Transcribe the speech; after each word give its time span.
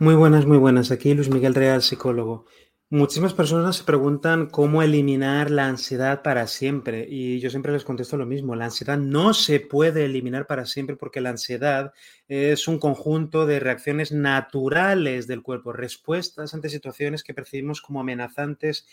Muy 0.00 0.14
buenas, 0.14 0.46
muy 0.46 0.56
buenas. 0.56 0.90
Aquí 0.90 1.12
Luis 1.12 1.28
Miguel 1.28 1.54
Real, 1.54 1.82
psicólogo. 1.82 2.46
Muchísimas 2.88 3.34
personas 3.34 3.76
se 3.76 3.84
preguntan 3.84 4.46
cómo 4.46 4.82
eliminar 4.82 5.50
la 5.50 5.66
ansiedad 5.66 6.22
para 6.22 6.46
siempre 6.46 7.06
y 7.06 7.38
yo 7.38 7.50
siempre 7.50 7.70
les 7.70 7.84
contesto 7.84 8.16
lo 8.16 8.24
mismo. 8.24 8.56
La 8.56 8.64
ansiedad 8.64 8.96
no 8.96 9.34
se 9.34 9.60
puede 9.60 10.06
eliminar 10.06 10.46
para 10.46 10.64
siempre 10.64 10.96
porque 10.96 11.20
la 11.20 11.28
ansiedad 11.28 11.92
es 12.28 12.66
un 12.66 12.78
conjunto 12.78 13.44
de 13.44 13.60
reacciones 13.60 14.10
naturales 14.10 15.26
del 15.26 15.42
cuerpo, 15.42 15.74
respuestas 15.74 16.54
ante 16.54 16.70
situaciones 16.70 17.22
que 17.22 17.34
percibimos 17.34 17.82
como 17.82 18.00
amenazantes 18.00 18.86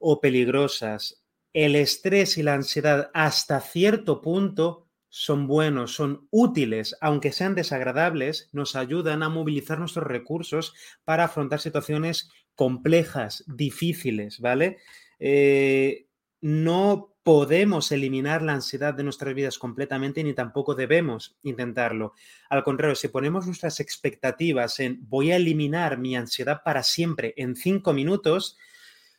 o 0.00 0.20
peligrosas. 0.20 1.22
El 1.52 1.76
estrés 1.76 2.36
y 2.36 2.42
la 2.42 2.54
ansiedad 2.54 3.12
hasta 3.14 3.60
cierto 3.60 4.20
punto 4.20 4.87
son 5.08 5.46
buenos, 5.46 5.94
son 5.94 6.26
útiles, 6.30 6.96
aunque 7.00 7.32
sean 7.32 7.54
desagradables, 7.54 8.50
nos 8.52 8.76
ayudan 8.76 9.22
a 9.22 9.28
movilizar 9.28 9.78
nuestros 9.78 10.06
recursos 10.06 10.74
para 11.04 11.24
afrontar 11.24 11.60
situaciones 11.60 12.30
complejas, 12.54 13.44
difíciles, 13.46 14.40
¿vale? 14.40 14.78
Eh, 15.18 16.06
no 16.40 17.14
podemos 17.22 17.92
eliminar 17.92 18.40
la 18.42 18.54
ansiedad 18.54 18.94
de 18.94 19.04
nuestras 19.04 19.34
vidas 19.34 19.58
completamente 19.58 20.24
ni 20.24 20.32
tampoco 20.32 20.74
debemos 20.74 21.36
intentarlo. 21.42 22.14
Al 22.48 22.64
contrario, 22.64 22.96
si 22.96 23.08
ponemos 23.08 23.46
nuestras 23.46 23.80
expectativas 23.80 24.80
en 24.80 25.06
voy 25.08 25.32
a 25.32 25.36
eliminar 25.36 25.98
mi 25.98 26.16
ansiedad 26.16 26.62
para 26.64 26.82
siempre 26.82 27.34
en 27.36 27.54
cinco 27.54 27.92
minutos, 27.92 28.56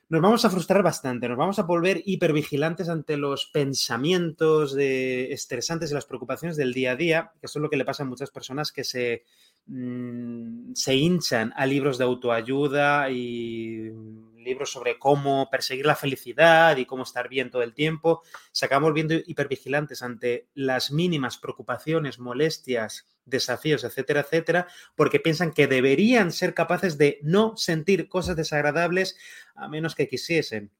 nos 0.09 0.21
vamos 0.21 0.43
a 0.43 0.49
frustrar 0.49 0.81
bastante, 0.81 1.29
nos 1.29 1.37
vamos 1.37 1.59
a 1.59 1.63
volver 1.63 2.01
hipervigilantes 2.03 2.89
ante 2.89 3.15
los 3.15 3.45
pensamientos 3.45 4.73
de 4.73 5.31
estresantes 5.31 5.91
y 5.91 5.93
las 5.93 6.05
preocupaciones 6.05 6.57
del 6.57 6.73
día 6.73 6.93
a 6.93 6.95
día, 6.95 7.31
que 7.39 7.45
eso 7.45 7.59
es 7.59 7.61
lo 7.61 7.69
que 7.69 7.77
le 7.77 7.85
pasa 7.85 8.01
a 8.01 8.07
muchas 8.07 8.31
personas 8.31 8.71
que 8.71 8.83
se, 8.83 9.23
mm, 9.67 10.73
se 10.73 10.95
hinchan 10.95 11.53
a 11.55 11.67
libros 11.67 11.99
de 11.99 12.05
autoayuda 12.05 13.11
y 13.11 13.91
libros 14.37 14.71
sobre 14.71 14.97
cómo 14.97 15.47
perseguir 15.51 15.85
la 15.85 15.95
felicidad 15.95 16.75
y 16.77 16.85
cómo 16.85 17.03
estar 17.03 17.29
bien 17.29 17.51
todo 17.51 17.61
el 17.61 17.75
tiempo. 17.75 18.23
Se 18.51 18.65
acabamos 18.65 18.95
viendo 18.95 19.13
hipervigilantes 19.13 20.01
ante 20.01 20.47
las 20.55 20.91
mínimas 20.91 21.37
preocupaciones, 21.37 22.17
molestias, 22.17 23.05
desafíos, 23.29 23.83
etcétera, 23.83 24.21
etcétera, 24.21 24.67
porque 24.95 25.19
piensan 25.19 25.51
que 25.51 25.67
deberían 25.67 26.31
ser 26.31 26.53
capaces 26.53 26.97
de 26.97 27.19
no 27.21 27.55
sentir 27.57 28.09
cosas 28.09 28.35
desagradables 28.35 29.17
a 29.55 29.67
menos 29.67 29.95
que 29.95 30.07
quisiesen. 30.07 30.71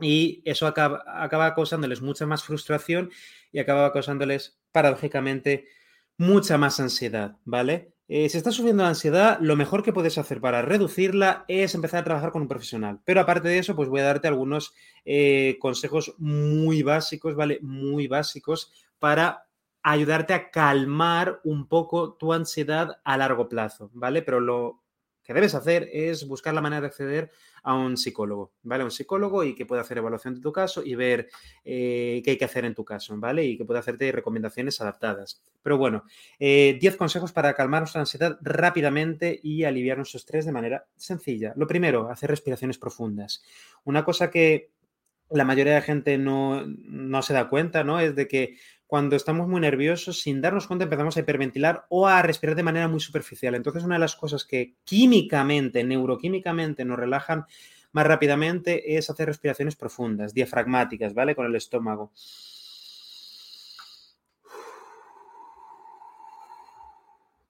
Y 0.00 0.42
eso 0.44 0.66
acaba, 0.66 1.04
acaba 1.06 1.54
causándoles 1.54 2.02
mucha 2.02 2.26
más 2.26 2.42
frustración 2.42 3.10
y 3.52 3.60
acaba 3.60 3.92
causándoles, 3.92 4.58
paradójicamente, 4.72 5.66
mucha 6.16 6.58
más 6.58 6.80
ansiedad, 6.80 7.36
¿vale? 7.44 7.94
Eh, 8.06 8.28
si 8.28 8.36
estás 8.36 8.54
sufriendo 8.54 8.84
ansiedad, 8.84 9.38
lo 9.40 9.56
mejor 9.56 9.82
que 9.82 9.92
puedes 9.92 10.18
hacer 10.18 10.40
para 10.40 10.60
reducirla 10.60 11.46
es 11.48 11.74
empezar 11.74 12.00
a 12.00 12.04
trabajar 12.04 12.32
con 12.32 12.42
un 12.42 12.48
profesional. 12.48 13.00
Pero 13.04 13.20
aparte 13.20 13.48
de 13.48 13.58
eso, 13.58 13.74
pues 13.74 13.88
voy 13.88 14.00
a 14.00 14.04
darte 14.04 14.28
algunos 14.28 14.74
eh, 15.06 15.56
consejos 15.58 16.14
muy 16.18 16.82
básicos, 16.82 17.34
¿vale? 17.34 17.60
Muy 17.62 18.06
básicos 18.06 18.72
para 18.98 19.43
ayudarte 19.84 20.32
a 20.32 20.50
calmar 20.50 21.40
un 21.44 21.68
poco 21.68 22.14
tu 22.14 22.32
ansiedad 22.32 23.00
a 23.04 23.18
largo 23.18 23.50
plazo, 23.50 23.90
¿vale? 23.92 24.22
Pero 24.22 24.40
lo 24.40 24.82
que 25.22 25.34
debes 25.34 25.54
hacer 25.54 25.88
es 25.92 26.26
buscar 26.26 26.54
la 26.54 26.62
manera 26.62 26.80
de 26.80 26.86
acceder 26.86 27.30
a 27.62 27.74
un 27.74 27.98
psicólogo, 27.98 28.52
¿vale? 28.62 28.82
Un 28.82 28.90
psicólogo 28.90 29.44
y 29.44 29.54
que 29.54 29.66
pueda 29.66 29.82
hacer 29.82 29.98
evaluación 29.98 30.34
de 30.34 30.40
tu 30.40 30.52
caso 30.52 30.82
y 30.82 30.94
ver 30.94 31.28
eh, 31.64 32.22
qué 32.24 32.32
hay 32.32 32.38
que 32.38 32.44
hacer 32.46 32.64
en 32.64 32.74
tu 32.74 32.84
caso, 32.84 33.14
¿vale? 33.18 33.44
Y 33.44 33.58
que 33.58 33.66
pueda 33.66 33.80
hacerte 33.80 34.10
recomendaciones 34.10 34.80
adaptadas. 34.80 35.42
Pero 35.62 35.76
bueno, 35.76 36.04
10 36.38 36.82
eh, 36.82 36.96
consejos 36.96 37.32
para 37.32 37.52
calmar 37.52 37.82
nuestra 37.82 38.00
ansiedad 38.00 38.38
rápidamente 38.40 39.38
y 39.42 39.64
aliviar 39.64 39.98
nuestro 39.98 40.16
estrés 40.16 40.46
de 40.46 40.52
manera 40.52 40.86
sencilla. 40.96 41.52
Lo 41.56 41.66
primero, 41.66 42.10
hacer 42.10 42.30
respiraciones 42.30 42.78
profundas. 42.78 43.44
Una 43.84 44.02
cosa 44.02 44.30
que 44.30 44.70
la 45.30 45.44
mayoría 45.44 45.74
de 45.74 45.82
gente 45.82 46.18
no, 46.18 46.64
no 46.66 47.22
se 47.22 47.34
da 47.34 47.48
cuenta, 47.48 47.82
¿no? 47.84 47.98
Es 47.98 48.14
de 48.14 48.28
que 48.28 48.56
cuando 48.94 49.16
estamos 49.16 49.48
muy 49.48 49.60
nerviosos, 49.60 50.20
sin 50.20 50.40
darnos 50.40 50.68
cuenta, 50.68 50.84
empezamos 50.84 51.16
a 51.16 51.20
hiperventilar 51.20 51.84
o 51.88 52.06
a 52.06 52.22
respirar 52.22 52.54
de 52.54 52.62
manera 52.62 52.86
muy 52.86 53.00
superficial. 53.00 53.56
Entonces, 53.56 53.82
una 53.82 53.96
de 53.96 53.98
las 53.98 54.14
cosas 54.14 54.44
que 54.44 54.76
químicamente, 54.84 55.82
neuroquímicamente 55.82 56.84
nos 56.84 56.96
relajan 56.96 57.44
más 57.90 58.06
rápidamente 58.06 58.96
es 58.96 59.10
hacer 59.10 59.26
respiraciones 59.26 59.74
profundas, 59.74 60.32
diafragmáticas, 60.32 61.12
¿vale? 61.12 61.34
Con 61.34 61.44
el 61.44 61.56
estómago. 61.56 62.12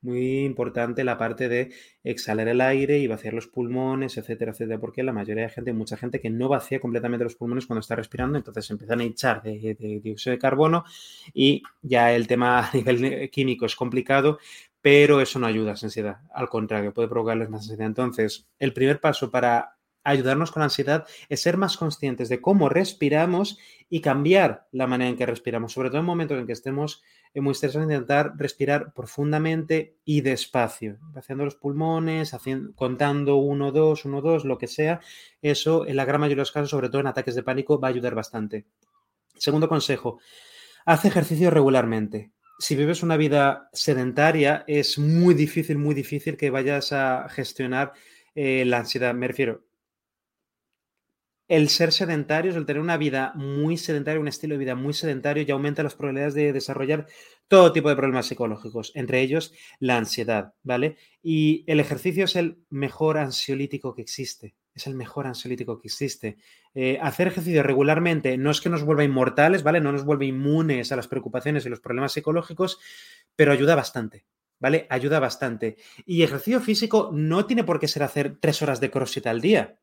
Muy 0.04 0.44
importante 0.44 1.02
la 1.02 1.18
parte 1.18 1.48
de 1.48 1.72
exhalar 2.04 2.48
el 2.48 2.60
aire 2.60 2.98
y 2.98 3.06
vaciar 3.06 3.34
los 3.34 3.48
pulmones, 3.48 4.16
etcétera, 4.16 4.52
etcétera, 4.52 4.78
porque 4.78 5.02
la 5.02 5.12
mayoría 5.12 5.44
de 5.44 5.48
gente, 5.48 5.72
mucha 5.72 5.96
gente 5.96 6.20
que 6.20 6.30
no 6.30 6.48
vacía 6.48 6.80
completamente 6.80 7.24
los 7.24 7.34
pulmones 7.34 7.66
cuando 7.66 7.80
está 7.80 7.96
respirando, 7.96 8.38
entonces 8.38 8.70
empiezan 8.70 9.00
a 9.00 9.04
de, 9.42 9.76
de 9.78 10.00
dióxido 10.00 10.32
de 10.32 10.38
carbono 10.38 10.84
y 11.32 11.62
ya 11.82 12.12
el 12.12 12.26
tema 12.26 12.68
a 12.68 12.72
nivel 12.72 13.30
químico 13.30 13.66
es 13.66 13.74
complicado, 13.74 14.38
pero 14.80 15.20
eso 15.20 15.38
no 15.38 15.46
ayuda 15.46 15.70
a 15.70 15.74
esa 15.74 15.86
ansiedad, 15.86 16.18
al 16.32 16.48
contrario, 16.48 16.92
puede 16.92 17.08
provocarles 17.08 17.48
más 17.48 17.62
ansiedad. 17.62 17.86
Entonces, 17.86 18.46
el 18.58 18.74
primer 18.74 19.00
paso 19.00 19.30
para 19.30 19.76
ayudarnos 20.04 20.52
con 20.52 20.60
la 20.60 20.66
ansiedad 20.66 21.06
es 21.28 21.42
ser 21.42 21.56
más 21.56 21.76
conscientes 21.76 22.28
de 22.28 22.40
cómo 22.40 22.68
respiramos 22.68 23.58
y 23.88 24.00
cambiar 24.00 24.66
la 24.70 24.86
manera 24.86 25.10
en 25.10 25.16
que 25.16 25.26
respiramos, 25.26 25.72
sobre 25.72 25.88
todo 25.88 26.00
en 26.00 26.06
momentos 26.06 26.38
en 26.38 26.46
que 26.46 26.52
estemos 26.52 27.02
muy 27.34 27.52
estresados, 27.52 27.90
intentar 27.90 28.34
respirar 28.36 28.92
profundamente 28.92 29.96
y 30.04 30.20
despacio, 30.20 30.98
vaciando 31.00 31.44
los 31.44 31.56
pulmones, 31.56 32.32
haciendo, 32.32 32.72
contando 32.74 33.36
uno, 33.36 33.72
dos, 33.72 34.04
uno, 34.04 34.20
dos, 34.20 34.44
lo 34.44 34.56
que 34.56 34.68
sea. 34.68 35.00
Eso, 35.42 35.86
en 35.86 35.96
la 35.96 36.04
gran 36.04 36.20
mayoría 36.20 36.36
de 36.36 36.42
los 36.42 36.52
casos, 36.52 36.70
sobre 36.70 36.88
todo 36.88 37.00
en 37.00 37.08
ataques 37.08 37.34
de 37.34 37.42
pánico, 37.42 37.80
va 37.80 37.88
a 37.88 37.90
ayudar 37.90 38.14
bastante. 38.14 38.66
Segundo 39.36 39.68
consejo, 39.68 40.20
haz 40.84 41.04
ejercicio 41.04 41.50
regularmente. 41.50 42.30
Si 42.58 42.76
vives 42.76 43.02
una 43.02 43.16
vida 43.16 43.68
sedentaria, 43.72 44.64
es 44.68 44.96
muy 44.98 45.34
difícil, 45.34 45.76
muy 45.76 45.94
difícil 45.94 46.36
que 46.36 46.50
vayas 46.50 46.92
a 46.92 47.28
gestionar 47.28 47.92
eh, 48.36 48.64
la 48.64 48.78
ansiedad. 48.78 49.12
Me 49.12 49.26
refiero, 49.26 49.64
el 51.48 51.68
ser 51.68 51.92
sedentarios, 51.92 52.56
el 52.56 52.64
tener 52.64 52.80
una 52.80 52.96
vida 52.96 53.32
muy 53.34 53.76
sedentaria, 53.76 54.20
un 54.20 54.28
estilo 54.28 54.54
de 54.54 54.58
vida 54.58 54.74
muy 54.74 54.94
sedentario, 54.94 55.42
ya 55.42 55.54
aumenta 55.54 55.82
las 55.82 55.94
probabilidades 55.94 56.34
de 56.34 56.52
desarrollar 56.52 57.06
todo 57.48 57.72
tipo 57.72 57.88
de 57.88 57.96
problemas 57.96 58.26
psicológicos, 58.26 58.92
entre 58.94 59.20
ellos 59.20 59.52
la 59.78 59.98
ansiedad, 59.98 60.54
¿vale? 60.62 60.96
Y 61.22 61.64
el 61.66 61.80
ejercicio 61.80 62.24
es 62.24 62.36
el 62.36 62.58
mejor 62.70 63.18
ansiolítico 63.18 63.94
que 63.94 64.02
existe, 64.02 64.54
es 64.74 64.86
el 64.86 64.94
mejor 64.94 65.26
ansiolítico 65.26 65.78
que 65.78 65.88
existe. 65.88 66.38
Eh, 66.74 66.98
hacer 67.00 67.28
ejercicio 67.28 67.62
regularmente 67.62 68.38
no 68.38 68.50
es 68.50 68.60
que 68.60 68.70
nos 68.70 68.82
vuelva 68.82 69.04
inmortales, 69.04 69.62
¿vale? 69.62 69.80
No 69.80 69.92
nos 69.92 70.04
vuelva 70.04 70.24
inmunes 70.24 70.92
a 70.92 70.96
las 70.96 71.08
preocupaciones 71.08 71.66
y 71.66 71.68
los 71.68 71.80
problemas 71.80 72.12
psicológicos, 72.12 72.78
pero 73.36 73.52
ayuda 73.52 73.74
bastante. 73.74 74.24
¿Vale? 74.60 74.86
Ayuda 74.88 75.18
bastante. 75.18 75.76
Y 76.06 76.22
ejercicio 76.22 76.58
físico 76.60 77.10
no 77.12 77.44
tiene 77.44 77.64
por 77.64 77.78
qué 77.78 77.88
ser 77.88 78.02
hacer 78.02 78.38
tres 78.40 78.62
horas 78.62 78.80
de 78.80 78.90
crossfit 78.90 79.26
al 79.26 79.42
día. 79.42 79.78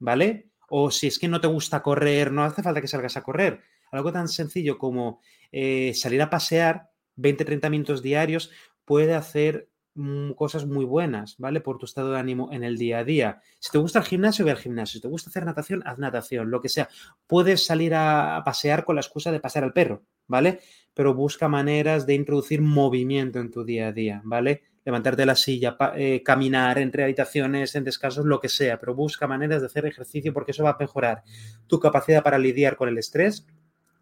¿Vale? 0.00 0.51
O 0.74 0.90
si 0.90 1.06
es 1.06 1.18
que 1.18 1.28
no 1.28 1.38
te 1.38 1.48
gusta 1.48 1.82
correr, 1.82 2.32
no 2.32 2.44
hace 2.44 2.62
falta 2.62 2.80
que 2.80 2.88
salgas 2.88 3.18
a 3.18 3.22
correr. 3.22 3.60
Algo 3.90 4.10
tan 4.10 4.26
sencillo 4.26 4.78
como 4.78 5.20
eh, 5.52 5.92
salir 5.92 6.22
a 6.22 6.30
pasear 6.30 6.88
20-30 7.18 7.68
minutos 7.68 8.00
diarios 8.00 8.50
puede 8.86 9.12
hacer 9.12 9.68
mm, 9.96 10.30
cosas 10.30 10.64
muy 10.64 10.86
buenas, 10.86 11.36
¿vale? 11.36 11.60
Por 11.60 11.76
tu 11.76 11.84
estado 11.84 12.12
de 12.12 12.18
ánimo 12.18 12.50
en 12.54 12.64
el 12.64 12.78
día 12.78 13.00
a 13.00 13.04
día. 13.04 13.42
Si 13.58 13.70
te 13.70 13.76
gusta 13.76 13.98
el 13.98 14.06
gimnasio, 14.06 14.46
ve 14.46 14.52
al 14.52 14.56
gimnasio. 14.56 14.96
Si 14.96 15.02
te 15.02 15.08
gusta 15.08 15.28
hacer 15.28 15.44
natación, 15.44 15.82
haz 15.84 15.98
natación, 15.98 16.50
lo 16.50 16.62
que 16.62 16.70
sea. 16.70 16.88
Puedes 17.26 17.66
salir 17.66 17.94
a 17.94 18.40
pasear 18.42 18.86
con 18.86 18.94
la 18.94 19.02
excusa 19.02 19.30
de 19.30 19.40
pasear 19.40 19.64
al 19.64 19.74
perro, 19.74 20.04
¿vale? 20.26 20.60
Pero 20.94 21.12
busca 21.12 21.48
maneras 21.48 22.06
de 22.06 22.14
introducir 22.14 22.62
movimiento 22.62 23.40
en 23.40 23.50
tu 23.50 23.62
día 23.62 23.88
a 23.88 23.92
día, 23.92 24.22
¿vale? 24.24 24.62
Levantarte 24.84 25.22
de 25.22 25.26
la 25.26 25.36
silla, 25.36 25.76
eh, 25.96 26.22
caminar 26.24 26.78
entre 26.78 27.04
habitaciones, 27.04 27.74
en 27.74 27.84
descansos, 27.84 28.24
lo 28.24 28.40
que 28.40 28.48
sea, 28.48 28.78
pero 28.80 28.94
busca 28.94 29.26
maneras 29.26 29.60
de 29.60 29.66
hacer 29.66 29.86
ejercicio 29.86 30.32
porque 30.32 30.50
eso 30.50 30.64
va 30.64 30.70
a 30.70 30.76
mejorar 30.78 31.22
tu 31.66 31.78
capacidad 31.78 32.22
para 32.22 32.38
lidiar 32.38 32.76
con 32.76 32.88
el 32.88 32.98
estrés 32.98 33.46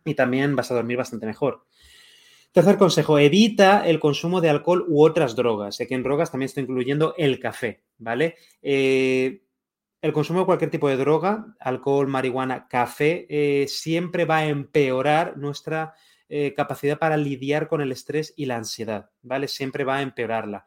y 0.05 0.15
también 0.15 0.57
vas 0.57 0.71
a 0.71 0.75
dormir 0.75 0.97
bastante 0.97 1.27
mejor. 1.27 1.67
Tercer 2.53 2.79
consejo, 2.79 3.19
evita 3.19 3.87
el 3.87 4.01
consumo 4.01 4.41
de 4.41 4.51
alcohol 4.51 4.85
u 4.89 5.05
otras 5.05 5.37
drogas. 5.37 5.79
Que 5.79 5.95
en 5.95 6.03
drogas 6.03 6.33
también 6.33 6.47
estoy 6.47 6.65
incluyendo 6.65 7.15
el 7.17 7.39
café, 7.39 7.85
¿vale? 7.99 8.35
Eh, 8.61 9.43
el 10.03 10.13
consumo 10.13 10.41
de 10.41 10.47
cualquier 10.47 10.71
tipo 10.71 10.89
de 10.89 10.97
droga, 10.97 11.55
alcohol, 11.61 12.09
marihuana, 12.09 12.67
café, 12.67 13.27
eh, 13.29 13.69
siempre 13.69 14.25
va 14.25 14.39
a 14.39 14.47
empeorar 14.47 15.37
nuestra 15.37 15.95
eh, 16.31 16.55
capacidad 16.55 16.99
para 16.99 17.19
lidiar 17.19 17.69
con 17.69 17.83
el 17.83 17.93
estrés 17.93 18.33
y 18.37 18.47
la 18.47 18.57
ansiedad, 18.57 19.11
¿vale? 19.21 19.49
Siempre 19.49 19.85
va 19.85 19.97
a 19.97 20.03
empeorarla. 20.03 20.67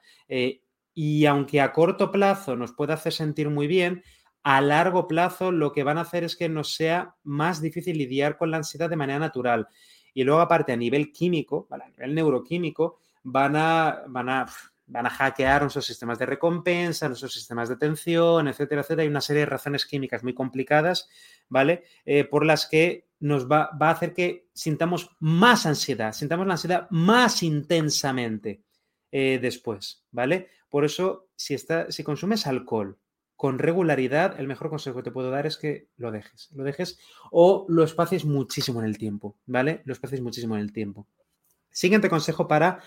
y 0.96 1.26
aunque 1.26 1.60
a 1.60 1.74
corto 1.74 2.12
plazo 2.12 2.56
nos 2.56 2.74
pueda 2.74 2.94
hacer 2.94 3.14
sentir 3.14 3.50
muy 3.50 3.66
bien, 3.66 4.04
a 4.44 4.60
largo 4.62 5.08
plazo 5.08 5.52
lo 5.52 5.72
que 5.72 5.84
van 5.84 5.98
a 5.98 6.02
hacer 6.02 6.24
es 6.24 6.36
que 6.36 6.50
nos 6.50 6.76
sea 6.76 7.16
más 7.24 7.62
difícil 7.62 7.98
lidiar 7.98 8.38
con 8.38 8.52
la 8.52 8.58
ansiedad 8.58 8.90
de 8.90 8.98
manera 8.98 9.20
natural. 9.20 9.68
Y 10.14 10.24
luego, 10.24 10.42
aparte, 10.42 10.74
a 10.74 10.78
nivel 10.78 11.12
químico, 11.12 11.68
a 11.72 11.78
nivel 11.90 12.14
neuroquímico, 12.14 13.00
van 13.24 13.56
a, 13.56 14.04
van 14.08 14.30
a, 14.30 14.46
van 14.86 15.06
a 15.06 15.10
hackear 15.10 15.62
nuestros 15.62 15.86
sistemas 15.86 16.20
de 16.20 16.26
recompensa, 16.26 17.08
nuestros 17.08 17.34
sistemas 17.34 17.70
de 17.70 17.76
atención, 17.76 18.48
etcétera, 18.48 18.82
etcétera. 18.82 19.04
Hay 19.04 19.08
una 19.08 19.22
serie 19.22 19.42
de 19.42 19.48
razones 19.48 19.86
químicas 19.86 20.24
muy 20.24 20.34
complicadas, 20.34 21.10
¿vale? 21.48 21.84
Eh, 22.06 22.26
por 22.26 22.46
las 22.46 22.68
que 22.68 23.08
nos 23.24 23.50
va, 23.50 23.70
va, 23.82 23.88
a 23.88 23.92
hacer 23.92 24.14
que 24.14 24.50
sintamos 24.54 25.10
más 25.22 25.66
ansiedad, 25.66 26.12
sintamos 26.12 26.46
la 26.46 26.56
ansiedad 26.56 26.88
más 26.90 27.42
intensamente 27.42 28.64
eh, 29.12 29.40
después, 29.42 30.04
¿vale? 30.12 30.50
Por 30.70 30.84
eso, 30.84 31.30
si, 31.34 31.54
está, 31.54 31.90
si 31.90 32.04
consumes 32.04 32.46
alcohol, 32.48 33.00
con 33.38 33.60
regularidad, 33.60 34.38
el 34.42 34.48
mejor 34.48 34.70
consejo 34.70 34.98
que 34.98 35.04
te 35.04 35.12
puedo 35.12 35.32
dar 35.32 35.48
es 35.48 35.56
que 35.56 35.88
lo 35.96 36.12
dejes. 36.12 36.50
Lo 36.54 36.66
dejes 36.66 37.00
o 37.32 37.66
lo 37.70 37.84
espacies 37.86 38.26
muchísimo 38.26 38.82
en 38.82 38.88
el 38.88 38.98
tiempo, 38.98 39.38
¿vale? 39.46 39.82
Lo 39.86 39.94
espacies 39.94 40.22
muchísimo 40.22 40.56
en 40.56 40.62
el 40.62 40.74
tiempo. 40.74 41.08
Siguiente 41.70 42.10
consejo 42.10 42.48
para 42.48 42.82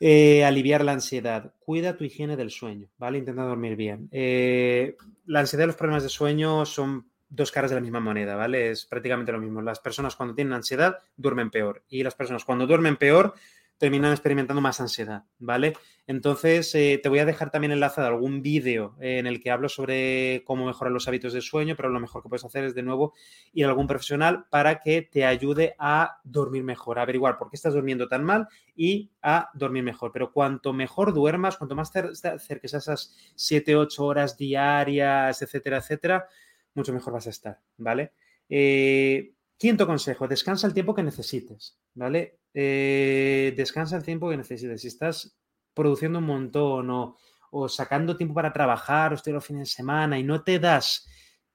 eh, 0.00 0.44
aliviar 0.44 0.84
la 0.84 0.92
ansiedad. 0.92 1.54
Cuida 1.60 1.96
tu 1.96 2.04
higiene 2.04 2.36
del 2.36 2.50
sueño, 2.50 2.90
¿vale? 2.98 3.16
Intenta 3.16 3.44
dormir 3.44 3.76
bien. 3.76 4.08
Eh, 4.12 4.96
la 5.24 5.40
ansiedad 5.40 5.64
y 5.64 5.68
los 5.68 5.76
problemas 5.76 6.02
de 6.02 6.10
sueño 6.10 6.66
son 6.66 7.11
dos 7.34 7.50
caras 7.50 7.70
de 7.70 7.76
la 7.76 7.80
misma 7.80 8.00
moneda, 8.00 8.36
¿vale? 8.36 8.70
Es 8.70 8.84
prácticamente 8.84 9.32
lo 9.32 9.40
mismo. 9.40 9.62
Las 9.62 9.80
personas 9.80 10.16
cuando 10.16 10.34
tienen 10.34 10.52
ansiedad 10.52 10.98
duermen 11.16 11.50
peor 11.50 11.82
y 11.88 12.02
las 12.02 12.14
personas 12.14 12.44
cuando 12.44 12.66
duermen 12.66 12.96
peor 12.96 13.34
terminan 13.78 14.12
experimentando 14.12 14.60
más 14.60 14.80
ansiedad, 14.80 15.24
¿vale? 15.40 15.72
Entonces, 16.06 16.72
eh, 16.76 17.00
te 17.02 17.08
voy 17.08 17.18
a 17.18 17.24
dejar 17.24 17.50
también 17.50 17.72
enlazado 17.72 18.06
algún 18.06 18.40
vídeo 18.40 18.94
eh, 19.00 19.18
en 19.18 19.26
el 19.26 19.40
que 19.40 19.50
hablo 19.50 19.68
sobre 19.68 20.44
cómo 20.44 20.66
mejorar 20.66 20.92
los 20.92 21.08
hábitos 21.08 21.32
de 21.32 21.40
sueño, 21.40 21.74
pero 21.74 21.88
lo 21.88 21.98
mejor 21.98 22.22
que 22.22 22.28
puedes 22.28 22.44
hacer 22.44 22.62
es, 22.62 22.76
de 22.76 22.84
nuevo, 22.84 23.12
ir 23.52 23.64
a 23.64 23.70
algún 23.70 23.88
profesional 23.88 24.44
para 24.50 24.78
que 24.78 25.02
te 25.02 25.24
ayude 25.24 25.74
a 25.80 26.20
dormir 26.22 26.62
mejor, 26.62 27.00
a 27.00 27.02
averiguar 27.02 27.38
por 27.38 27.50
qué 27.50 27.56
estás 27.56 27.74
durmiendo 27.74 28.06
tan 28.06 28.22
mal 28.22 28.46
y 28.76 29.10
a 29.20 29.48
dormir 29.54 29.82
mejor. 29.82 30.12
Pero 30.12 30.32
cuanto 30.32 30.72
mejor 30.72 31.12
duermas, 31.12 31.56
cuanto 31.56 31.74
más 31.74 31.90
te 31.90 32.28
acerques 32.28 32.74
a 32.74 32.78
esas 32.78 33.16
7, 33.34 33.74
8 33.74 34.04
horas 34.04 34.36
diarias, 34.36 35.42
etcétera, 35.42 35.78
etcétera, 35.78 36.28
mucho 36.74 36.92
mejor 36.92 37.12
vas 37.12 37.26
a 37.26 37.30
estar, 37.30 37.60
¿vale? 37.76 38.12
Eh, 38.48 39.34
quinto 39.56 39.86
consejo, 39.86 40.26
descansa 40.28 40.66
el 40.66 40.74
tiempo 40.74 40.94
que 40.94 41.02
necesites, 41.02 41.78
¿vale? 41.94 42.38
Eh, 42.54 43.54
descansa 43.56 43.96
el 43.96 44.02
tiempo 44.02 44.28
que 44.28 44.36
necesites. 44.36 44.80
Si 44.80 44.88
estás 44.88 45.36
produciendo 45.74 46.18
un 46.18 46.26
montón 46.26 46.90
o, 46.90 47.16
o 47.50 47.68
sacando 47.68 48.16
tiempo 48.16 48.34
para 48.34 48.52
trabajar 48.52 49.12
o 49.12 49.14
estoy 49.14 49.32
los 49.32 49.44
fines 49.44 49.68
de 49.68 49.74
semana 49.74 50.18
y 50.18 50.22
no 50.22 50.42
te 50.42 50.58
das 50.58 51.06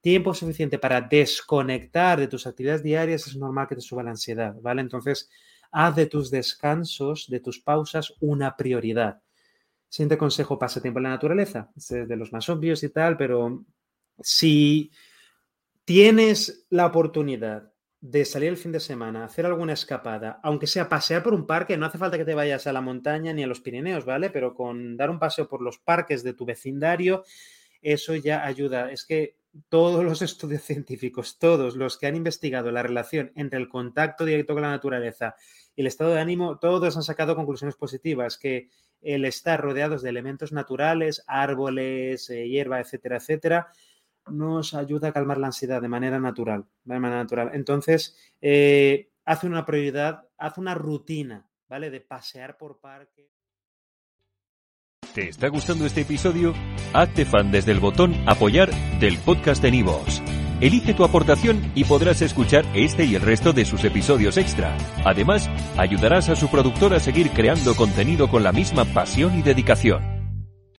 tiempo 0.02 0.34
suficiente 0.34 0.80
para 0.80 1.02
desconectar 1.02 2.20
de 2.20 2.28
tus 2.28 2.48
actividades 2.48 2.84
diarias, 2.84 3.28
es 3.28 3.36
normal 3.36 3.68
que 3.68 3.76
te 3.76 3.82
suba 3.82 4.04
la 4.04 4.12
ansiedad, 4.12 4.56
¿vale? 4.62 4.82
Entonces, 4.82 5.30
haz 5.72 5.96
de 5.96 6.06
tus 6.06 6.32
descansos, 6.32 7.28
de 7.30 7.40
tus 7.40 7.60
pausas, 7.60 8.14
una 8.20 8.56
prioridad. 8.56 9.22
Siguiente 9.90 10.18
consejo, 10.18 10.60
pasa 10.60 10.82
tiempo 10.82 11.00
en 11.00 11.04
la 11.04 11.10
naturaleza. 11.10 11.72
Es 11.76 11.88
de 11.90 12.16
los 12.16 12.32
más 12.32 12.48
obvios 12.50 12.84
y 12.84 12.90
tal, 12.90 13.18
pero 13.18 13.66
si 14.20 14.92
tienes 15.88 16.68
la 16.70 16.86
oportunidad 16.86 17.72
de 18.02 18.26
salir 18.26 18.50
el 18.50 18.58
fin 18.58 18.74
de 18.74 18.82
semana, 18.82 19.24
hacer 19.24 19.46
alguna 19.46 19.72
escapada, 19.72 20.38
aunque 20.44 20.68
sea 20.68 20.90
pasear 20.90 21.24
por 21.24 21.34
un 21.34 21.48
parque, 21.48 21.78
no 21.78 21.86
hace 21.86 21.98
falta 21.98 22.18
que 22.18 22.26
te 22.26 22.36
vayas 22.36 22.68
a 22.68 22.74
la 22.74 22.82
montaña 22.82 23.32
ni 23.32 23.42
a 23.42 23.48
los 23.48 23.62
Pirineos, 23.62 24.04
¿vale? 24.04 24.30
Pero 24.30 24.54
con 24.54 24.98
dar 24.98 25.10
un 25.10 25.18
paseo 25.18 25.48
por 25.48 25.62
los 25.62 25.80
parques 25.80 26.24
de 26.24 26.34
tu 26.34 26.44
vecindario, 26.44 27.24
eso 27.82 28.18
ya 28.18 28.46
ayuda. 28.46 28.92
Es 28.92 29.06
que 29.06 29.38
todos 29.70 30.04
los 30.04 30.22
estudios 30.22 30.64
científicos, 30.64 31.40
todos 31.40 31.78
los 31.78 31.98
que 31.98 32.08
han 32.08 32.18
investigado 32.18 32.70
la 32.70 32.84
relación 32.84 33.32
entre 33.36 33.58
el 33.58 33.70
contacto 33.70 34.26
directo 34.26 34.56
con 34.56 34.64
la 34.64 34.72
naturaleza 34.72 35.36
y 35.74 35.82
el 35.82 35.88
estado 35.88 36.14
de 36.14 36.20
ánimo, 36.20 36.60
todos 36.60 36.98
han 36.98 37.04
sacado 37.04 37.34
conclusiones 37.34 37.78
positivas, 37.78 38.38
que 38.38 38.68
el 39.02 39.24
estar 39.24 39.62
rodeados 39.62 40.02
de 40.02 40.10
elementos 40.10 40.52
naturales, 40.52 41.24
árboles, 41.28 42.30
eh, 42.30 42.50
hierba, 42.50 42.82
etcétera, 42.82 43.18
etcétera, 43.18 43.68
nos 44.30 44.74
ayuda 44.74 45.10
a 45.10 45.14
calmar 45.14 45.38
la 45.38 45.48
ansiedad 45.48 45.82
de 45.82 45.88
manera 45.88 46.20
natural. 46.20 46.66
De 46.84 47.00
manera 47.00 47.24
natural. 47.24 47.52
Entonces, 47.54 48.18
eh, 48.42 49.12
hace 49.26 49.48
una 49.48 49.66
prioridad, 49.66 50.28
hace 50.38 50.60
una 50.62 50.74
rutina, 50.74 51.50
¿vale? 51.68 51.90
De 51.90 52.02
pasear 52.02 52.58
por 52.58 52.80
parque. 52.80 53.30
¿Te 55.14 55.30
está 55.30 55.48
gustando 55.48 55.86
este 55.86 56.02
episodio? 56.02 56.54
Hazte 56.94 57.26
fan 57.26 57.52
desde 57.52 57.72
el 57.72 57.80
botón 57.80 58.14
Apoyar 58.28 58.70
del 59.00 59.18
podcast 59.18 59.62
de 59.62 59.72
Nivos. 59.72 60.22
Elige 60.60 60.94
tu 60.94 61.04
aportación 61.04 61.72
y 61.76 61.84
podrás 61.84 62.22
escuchar 62.22 62.66
este 62.74 63.06
y 63.06 63.16
el 63.16 63.22
resto 63.22 63.54
de 63.54 63.66
sus 63.66 63.84
episodios 63.84 64.38
extra. 64.38 64.76
Además, 65.06 65.50
ayudarás 65.78 66.30
a 66.30 66.36
su 66.36 66.50
productor 66.50 66.94
a 66.94 67.00
seguir 67.00 67.30
creando 67.30 67.76
contenido 67.76 68.28
con 68.28 68.44
la 68.44 68.52
misma 68.52 68.86
pasión 68.86 69.38
y 69.38 69.44
dedicación. 69.44 70.17